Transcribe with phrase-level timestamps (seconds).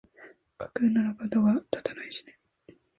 [0.57, 2.33] 架空ならかどが立たないしね